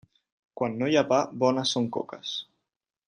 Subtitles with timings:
[0.61, 2.33] Quan no hi ha pa, bones són coques.